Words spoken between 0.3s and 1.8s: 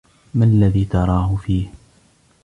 ما الذي تراهُ فيه؟